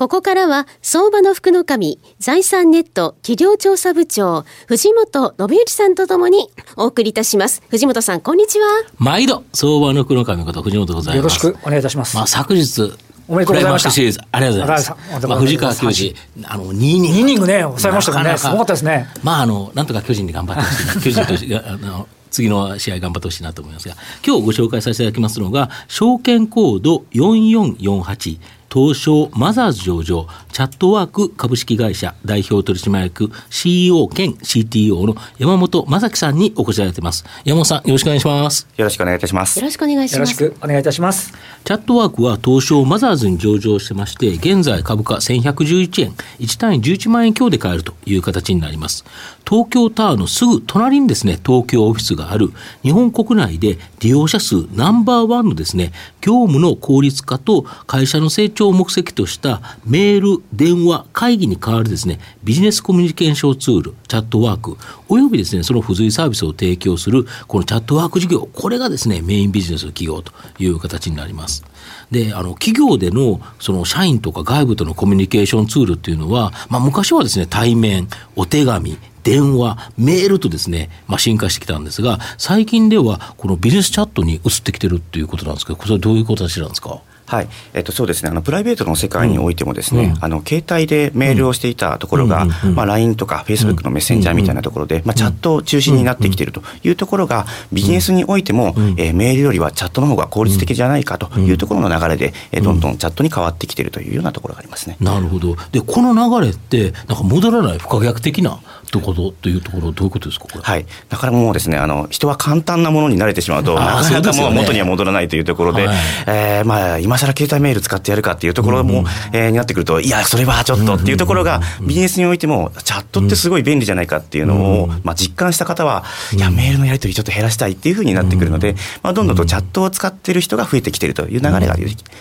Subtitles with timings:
[0.00, 7.62] ここからは、相場の福の神、財産ネット企業調査部長、藤本信之さんとともにお送りいたします。
[7.68, 8.66] 藤本さん、こんにちは。
[8.96, 11.44] 毎度、相場の福の神こと、藤本でございます。
[11.44, 12.16] よろしくお願いいたします。
[12.16, 12.80] まあ、昨日、
[13.28, 13.90] おめでとうございました。
[13.90, 14.82] シリーズ、ありがとうございま
[15.20, 15.26] す。
[15.26, 17.18] まあ、藤川球児、あの、2イニング。
[17.18, 18.38] 2イニングね、抑えましたからね。
[18.38, 19.06] すごかったですね。
[19.22, 21.02] まあ、あの、なんとか巨人で頑張ってほしい。
[21.04, 28.38] 巨人として、あの、次の試合頑張ってほしいなと思いますが、今日ご紹介させていただきますのが、証券コード4448、
[28.72, 37.24] 東証マザーズ上場、チャットワーク株式会社代表取締役 CEO 兼 CTO の山本正樹さんにお越しいただいてます。
[37.44, 38.68] 山本さん、よろしくお願いします。
[38.76, 39.58] よろしくお願いいたします。
[39.58, 40.40] よろしくお願いします。
[40.42, 41.32] よろしくお願いいたします。
[41.64, 49.04] チャットワークは東証マザーズに上場してまして、現在株価1111円、1単位11万円強で買えるという形になります。
[49.48, 64.76] 東京タワーのすぐ隣にですね、東京オフィスがある日本国内で利用者数ナンバーワンのですね、業務の効率化と会社の成長を目的としたメール、電話、会議に代わるですね、ビジネスコミュニケーションツール、チャットワーク、
[65.08, 71.64] およびですね、その付随サービスを提供するこのチャットワーク事業、これがですね、メインビジネスの企業という形になります。
[72.10, 87.00] で、あの、企業での、その、社員とか外部とのコミュニケーションツールっていうのは、まあ、昔はですね、対面、お手紙、電話、メールとですね、まあ、進化してきたんですが、最近では、このビジネスチャットに移ってきてるっていうことなんですけど、これはどういう形なんですか？
[87.30, 88.30] はい、えっと、そうですね。
[88.30, 104.96] あのプライベートの世界においてもですね、うん、あの携帯でメールをしていたところが、うん、まあ、LINE とか Facebook のメッセンジャーみたいなところで、まあ、チャット中心になってきているというところがビジネスにおいても、えー、メールよりはチャットの方が効率的じゃないかというところの流れで、えー、どんどんチャットに変わってきているというようなところがありますね。
[105.00, 105.54] なるほど。
[105.70, 107.78] でこの流れってなんか戻らない？
[107.78, 108.58] 不可逆的な？
[108.90, 110.86] ところというところどういうことですかはい。
[111.08, 115.96] だからもうですねあの人は簡単なものに慣れてしまうとなかなかもう元には戻らないというところで、はい、
[116.26, 119.06] えー、まあ今更携帯メール使ってやるかっていうところも、うん、
[119.36, 131.76] えー、になってくると、いや、それはちょっとっていうところが、ビジネスにおいても、チャットってすごい便利じゃないかっていうのを、まあ、実感した方は、いや、メールのやり取りちょっと減らしたいっていうふうになってくるので、まあ、どんどんとチャットを使ってる人が増えてきてるという流れが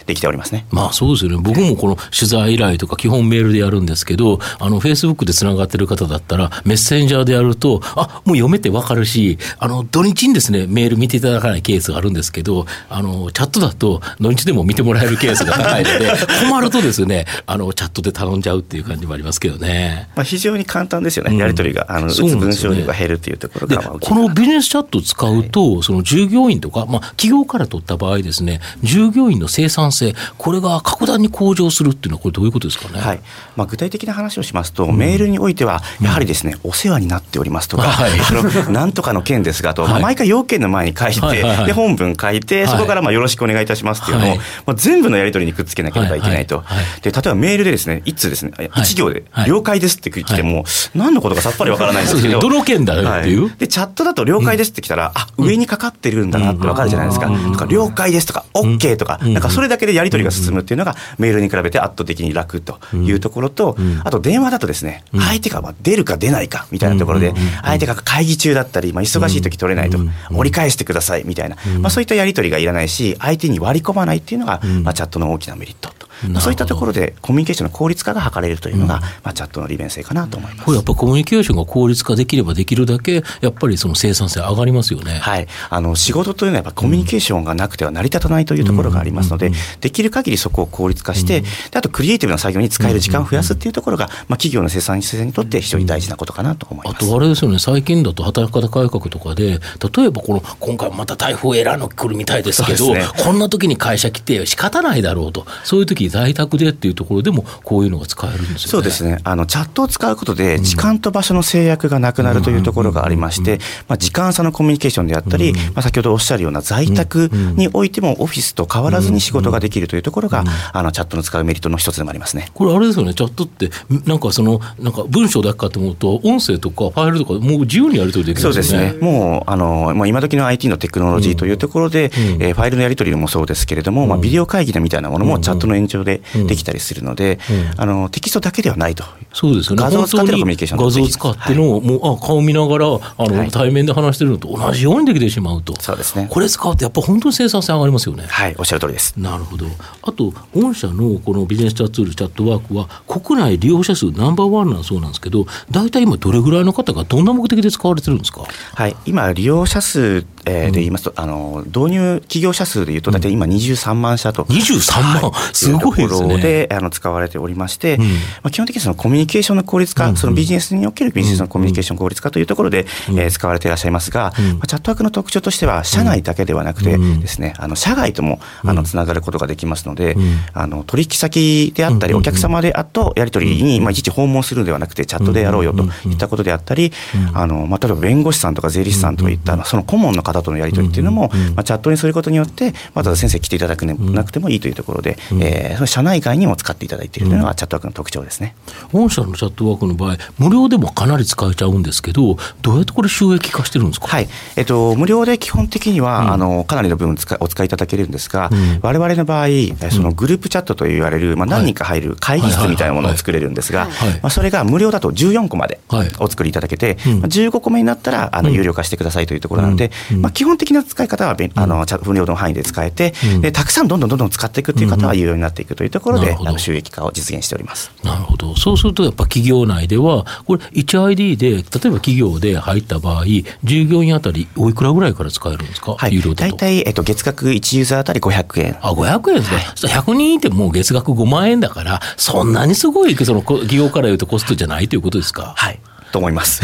[0.05, 0.65] できておりますね。
[0.71, 1.37] まあ、そうですよね。
[1.41, 16.11] 僕もこの取材依頼とか基本メールでやるんですけど、あの、フェイスブックでつながってる方だったら、メッセンジャーでやると、あ、もう読めてわかるし、あの、土日にですね、メール見ていただかないケースがあるんですけど、あの、チャットだと土日でも見てもらえるケースが高いので、
[16.47, 20.09] 困るとですね、あの、チャットで頼んじゃうっていう感じもありますけどね。
[20.15, 32.99] まあ、非常に簡単ですよね、やり取りが、あの、打つ文章量が減るっていうところが、このビジネスチャットを使うと、はい、その従業員とか、まあ、企業から取った場合ですね、従業員の生産性、これが格段に向上するっていうのは、これどういうことですかね？
[32.99, 33.19] はい。
[33.55, 46.19] まあ、具体的な話をしますと、うん、メールにおいては、やはりですね、お世話になっておりますとか、はい、 その、なんとかの件ですがと、まあ、毎回要件の前に書いて、はいはいはい、で、本文書いて、そこからまあよろしくお願いいたしますっていうのを、まあ、全部のやり取りにくっつけなければい。
[46.21, 46.63] けないと。
[47.01, 52.39] で、例えばメールでですね、いつですね、一行で、了解ですって来ても、何のことかさっぱりわからないんですけど。
[52.39, 57.29] どの件だよっていう、で、チャットだと了解ですって来たら、あ、上にかかってるんだなってわかるじゃないですか。
[57.29, 69.99] とか、了解ですとか、OK とか、なんかそれだけでやり取りが進むっていうのが、メールに比べて圧倒的に楽というところと、あと電話だとですね、相手が出るか出ないかみたいなところで、相手が会議中だったり、まあ、忙しい時取れないと、
[70.33, 75.89] 折り返してくださいみたいな、まあ、そういったやり取りがいらないし、相手に割り込まないっていうのが、まあ、チャットの大きなメリット
[76.21, 76.39] と。
[76.41, 80.65] そういったところでコミュニケーションの効率化が図れるというのが、うん、まあ、チャットの利便性かなと思います。
[80.65, 85.19] これやっぱコミュニケーションが効率化できればできるだけ、やっぱりその生産性上がりますよね。
[85.19, 97.05] はい、あの仕事というのはやっぱコミュニケーションがなくては成り立たないというところがありますので、できる限りそこを効率化して、であとクリエイティブな作業に使える時間を増やすっていうところが、まあ、企業の生産性にとって非常に大事なことかなと思います。
[97.05, 99.59] あとあれですよね、最近だと働き方改革とかで、
[99.95, 109.19] 例えばこの今回また台風エラーの来るみたいですけど、ね、こんな時に会社来て仕方ないだろうと、そういう時在宅でっていうところでも、こういうのが使えるんですよ、ね、そうですね。
[109.23, 122.49] あの、チャットを使うことで、時間と場所の制約がなくなるというところがありまして、まあ、時間差のコミュニケーションであったり、まあ、先ほどおっしゃるような在宅においても、オフィスと変わらずに仕事ができるというところが、あのチャットの使うメリットの一つでもありますね。
[122.53, 123.69] これ、あれですよね、チャットって、
[124.05, 128.79] なんかその、なんか文章だけかと思うと、音声とかファイルとか、もう自由にやり取りできるんですね。
[128.79, 128.99] そうですね。
[129.01, 137.39] もうあのもう今時の IT のテクノロジーというところで、うん、えー、ファイルのやり取りもそうですけれども、まあ、ビデオ会議みたいなものもチャットの延長上でできたりするので、
[137.77, 139.03] あのテキストだけではないと。
[139.31, 139.83] そうですよね。
[139.83, 142.89] 画像を使ってのコミュニケーション画像を使っての、はい、もうあ顔見ながらあ
[143.25, 145.79] の、はい、対面で話してるのと同じようにできてしまうと。
[145.79, 146.27] そうですね。
[146.29, 148.25] これ使うとやっぱ本当に生産性上がりますよね。
[148.27, 149.13] はい、おっしゃる通りです。
[149.17, 149.65] なるほど。
[150.01, 158.45] あと御社のこのビジネスチャットツールチャットワークは国内利用者数ナンバーワンなんそうなんですけど、大体今どれぐらいの方がどんな目的で使われてるんですか？
[158.73, 166.37] はい、今利用者数、えー、で言いますと、うん、あの導入企業者数でいうと大体今23万社と、うん、23万、はい、すごいですね。
[166.37, 168.09] であの使われておりまして、うん、ま
[168.43, 180.15] あ基本的にそのコミュニケーションの効率化、うん、そのビジネスにおけるビジネスのコミュニケーション効率化というところで、うん、えー、使われていらっしゃいますが、まあチャットワークの特徴としては社内だけではなくてですね、あの社外ともあのつながることができますので、
[180.53, 186.91] あの取引先であったりお客様であとやり取りにまあいちいち訪問するのではなくてチャットでやろうよといったことであったり、
[187.33, 198.55] あのまあ例えば弁護士さんとか税理士さんといったその顧問の方とのやり取りっていうのも、まあ、チャットにすることによってまた先生来ていただくなくてもいいというところで、えー、その社内外にも使っていただいているというのがチャットワークの特徴ですね。
[198.91, 204.27] 御社のチャットワークの場合無料でもかなり使えちゃうんですけどどうやってこれ収益化してるんですか、はい。
[204.55, 208.49] えっと、無料で基本的には、うん、あのかなりの部分お使いいただけるんですが、
[208.81, 209.47] われわれの場合
[209.91, 213.87] そのグループチャットと言われる、まあ、何人か入る会議室みたいなものを作れるんですが、
[214.21, 215.79] まあ、それが無料だと14個まで
[216.19, 227.91] お作りいただけて、まあ、15個目になったらあの有料化してくださいというところなので、まあ、基本的な使い方はあの無料の範囲で使えて、でたくさんどんどんどんどん使っていくという方は有料になっていくというところで、あの収益化を実現しております。
[228.03, 233.25] なるほど、そうするとやっぱ企業内では、これ、1ID で、例えば企業で入った場合、
[233.63, 238.77] 従業員あたり、おいくらぐらいから使えるんですか、はい、大体、えっと、月額1ユーザーあたり500円。
[238.81, 245.53] あ、500円ですか、はい、100人いてもう月額5万円だから、そんなにすごい、その企業から言うとコストじゃないということですか？
[245.55, 245.79] はい
[246.11, 246.61] と思います。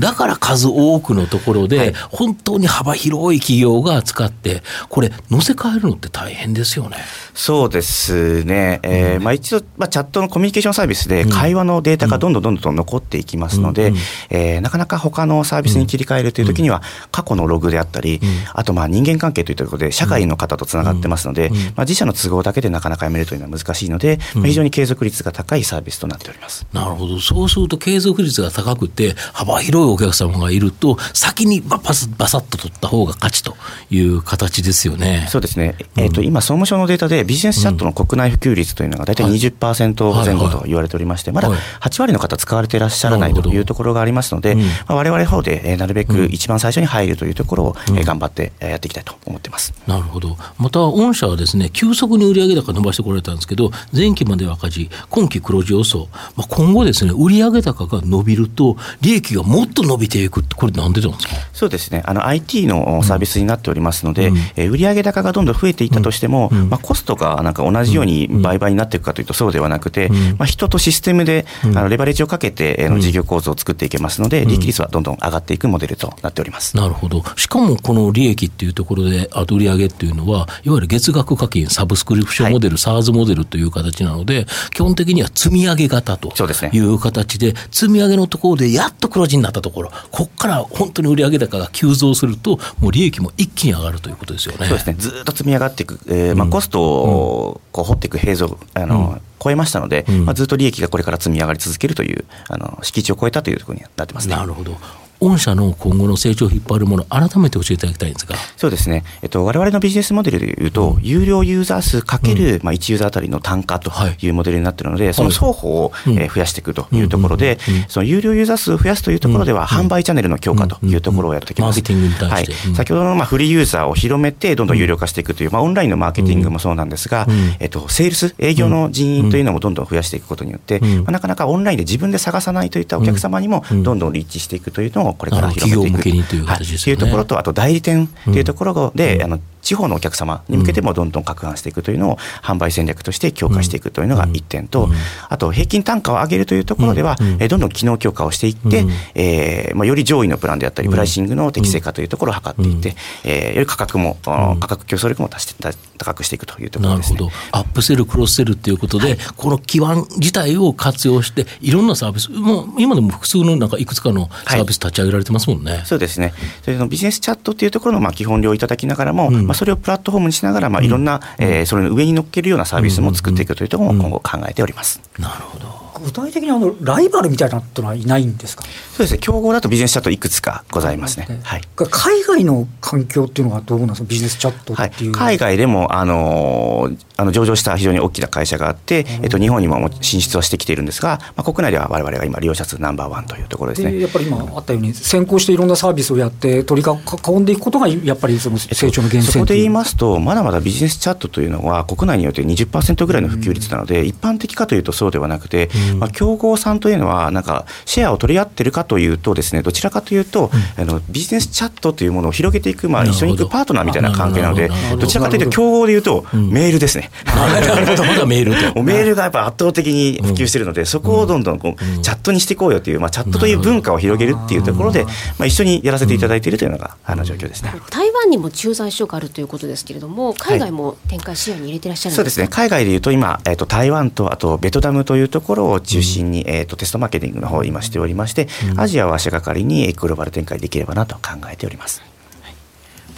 [0.00, 6.96] だから数多くのところで、本当に幅広い企業が使って、これ、載せ替えるのって大変ですよね。
[7.38, 8.80] そうですね。
[8.82, 13.92] えー、まあ一度、まあチャットのコミュニケーションサービスで会話のデータがどんどんどんどん残っていきますので、
[14.28, 16.82] えー、なかなか他のサービスに切り替えるというときには、
[17.12, 18.20] 過去のログであったり、
[18.54, 26.66] あとまあ人間関係というところで社会の方とつながってますので、まあ自社の都合だけでなかなかやめるというのは難しいので、まあ、非常に継続率が高いサービスとなっております。
[26.72, 27.20] なるほど。
[27.20, 33.56] そうすると継続率が高くて、幅広いお客様がいると、先にバサバサッと取った方が勝ちと
[33.90, 35.28] いう形ですよね。
[35.30, 35.76] そうですね。
[35.94, 49.74] えっ、ー、と、今、総務省のデータでビジネスチャットの国内普及率というのが大体20%前後と言われておりまして、まだ8割の方使われていらっしゃらないというところがありますので、まあ、我々の方でなるべく一番最初に入るというところを頑張ってやっていきたいと思ってます。
[49.86, 50.38] なるほど。
[50.58, 61.34] また、御社はですね、急速に売上高伸ばしてこられたんですけど、前期までは赤字、今期黒字予想、まあ、今後ですね、売上高が伸びると、利益がもっと伸びていくって、これ、なんでなんですか？
[61.52, 76.76] そうですね、あの IT のサービスになっておりますので、うん、え売上高がどんどん増えていったとしても、うん、まあ、コストがなんか同じように倍々になっていくかというと、そうではなくて、うん、まあ、人とシステムであのレバレッジをかけての事業構造を作っていけますので、利益率はどんどん上がっていくモデルとなっております。
[76.76, 86.32] なるほど、しかもこの利益っていうところで、あと売上っていうのは、いわゆる月額課金、サブスクリプションモデル、はい、SARS モデルという形なので、基本的には積み上げ型と
[86.72, 94.66] いう形で、積み上げのところでやっと黒字になったところ、ここから本当に売上高が急増すると、もう利益も一気に上がるということですよね。
[94.66, 94.96] そうですね。
[94.98, 99.20] ずっと積み上がっていく、えーまあ、コストをこう掘っていく平蔵、あの、うん。
[99.40, 104.34] 超えましたので、うん、まあ、ずっと利益がこれから積み上がり続けるというあの敷地を超えたというところになってますね。
[104.34, 104.76] なるほど
[105.20, 108.36] 御社の今後の成長を引っ張るもの、改めて教えていただきたいんですが。
[108.56, 114.28] そうですね、えっと、われのビジネスモデルでいうと、うん、有料ユーザー数かける、まあ、1ユーザーあたりの単価とい。
[114.28, 117.58] うモデルになっているので、はい、その双方を、え増やしていくというところで、
[117.88, 121.80] その有料ユーザー数を増やすというところでは、販売チャンネルの強化というところをやってきます。
[121.80, 127.26] はい、先ほどのまあフリーユーザーを広めて、どんどん有料化していくという、まあ、オンラインのマーケティングもそうなんですが、
[127.60, 136.94] えっと、セールス、営業の人員というのもどんどん増やしていくことによって、まあ、なかなかオンラインで自分で探さないといったお客様にも、どんどんリーチしていくというのを、これから広めて向けにという形ですね。
[136.94, 144.88] はい、いうところと、あと代理店というところで、うん、あの地方のお客様に向けてもどんどん拡販していくというのを販売戦略として強化していくというのが1点と、
[145.28, 165.72] あと平均単価を上げるというところでは、えどんどん機能強化をしていって、えまあ、より上位のプランであったり、プライシングの適正化というところを図っていって、えより価格も、価格競争力も足して高くしていくというところです、ね、なるほど、アップセル、クロスセルということで、はい、この基盤自体を活用して、いろんなサービス、もう今でも複数のなんかいくつかのサービス立ち上げられてますもんね。
[165.72, 166.32] はい、そうですね。
[166.62, 175.00] それのビジネスチャットっていうところのまあ基本料をいただきながらも、まあ、それをプラットフォームにしながら、まあ、いろんな、うん、えー、それの上に乗っけるようなサービスも作っていくというところも今後考えております。
[175.18, 178.62] なるほど具体的にあのライバルみたいなってのはいないんですか？
[178.62, 181.40] そうですね、競合だとビジネスチャットいくつかございますね。
[181.42, 193.98] はい、海外の環境っていうのはどうなんですか、ビジネスチャットっていう、はい、海外でも、あのあの上場した非常に大きな会社があって、えっと、日本にも進出はしてきているんですが、まあ、国内ではわれわれが今、利用者数ナンバーワンというところですね。
[194.00, 215.06] やっぱり今あったように、先行していろんなサービスをやって、取り囲んでいくことが、やっぱりその成長の源泉、えっと、そこで言いますと、まだまだビジネスチャットというのは、国内によって20%ぐらいの普及率なので、一般的かというとそうではなくて、まあ、競合さんというのは、なんか、シェアを取り合ってるかというとですね、どちらかというと、あのビジネスチャットというものを広げていく、まあ、一緒に行くパートナーみたいな関係なので、ど。
[215.06, 217.10] ちらかというと、競合でいうと、メールですね。
[217.26, 218.82] ほど、まだメールと。
[218.82, 227.74] メールがやっぱ圧倒的に普及しているので、そこをどんどんこう、チャットにしていこうよという、まあ、チャットという文化を広げるっていうところで、まあ、一緒にやらせていただいているというのが、あの状況ですね。
[227.90, 242.02] 台湾にも駐在所があるということですけれども、海外も展開視野に入れてらっしゃるんですか、そうですね、海外でいうと今、えー、と台湾とあとベトナムというところを中心に、えー、とテストマーケティングの方を今しておりまして、アジアは足がかりにグローバル展開できればなと考えております。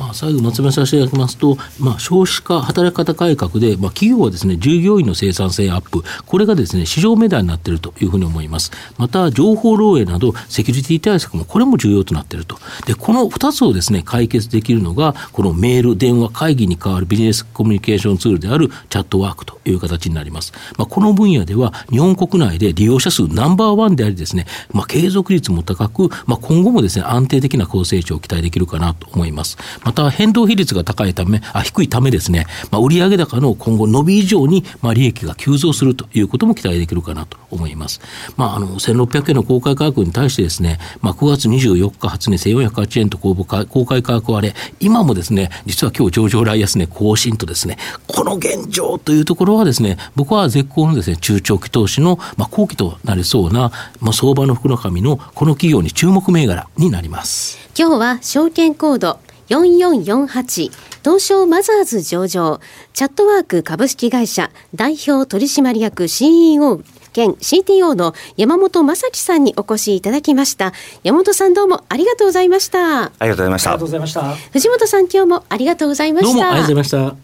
[0.00, 8.72] まあ、最後まとめさせていただきますと、まあ、少子化、働き方改革で、まあ、企業はですね、従業員の生産性アップ、これがですね、市場メダルになっているというふうに思います。
[8.96, 12.56] また、情報漏洩など、セキュリティ対策も、これも重要となっていると。
[12.86, 20.54] で、この2つをですね、解決できるのが、このメール、電話、会議に代わるビジネスコミュニケーションツールであるチャットワークという形になります。
[20.78, 29.58] まあ、この分野では、日本国内で利用者数ナンバーワンでありですね、まあ、継続率も高く、まあ、今後もですね、安定的な高成長を期待できるかなと思います。
[29.84, 38.00] ままた、変動比率が高いため、あ低いためですね、まあ、売上高の今後伸び以上に、まあ、利益が急増するということも期待できるかなと思います。
[38.36, 57.58] まあ、あの、1600円の公開価格に対してですね、まあ、9月24日発値1408円と公公開価格割れ、今もですね、実は今日上場来安値更新とですね、この現状というところはですね、僕は絶好のですね、中長期投資の、まあ、後期となりそうな、まあ、相場の福の神のこの企業に注目銘柄になります。
[57.76, 59.18] 今日は証券コード
[59.50, 60.70] 4448
[61.02, 62.60] 東証マザーズ上場。
[62.92, 70.72] チャットワーク株式会社代表取締役 CEO 兼 CTO の山本正樹さんにお越しいただきました。
[71.02, 73.06] 山本さんどうもありがとうございました。
[73.06, 73.70] ありがとうございました。
[73.70, 74.34] ありがとうございました。
[74.52, 76.32] 藤本さん今日もありがとうございました。
[76.32, 77.16] どうもありがとうございました。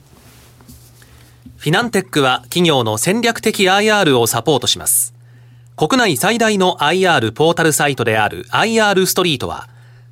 [1.59, 5.15] フィナンテックは企業の戦略的 IR をサポートします。
[5.77, 9.69] 国内最大の IR ポータルサイトである IR ストリートは